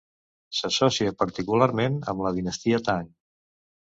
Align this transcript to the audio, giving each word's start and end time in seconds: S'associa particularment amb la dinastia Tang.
S'associa 0.59 1.11
particularment 1.19 2.01
amb 2.13 2.25
la 2.27 2.31
dinastia 2.37 2.83
Tang. 2.89 3.05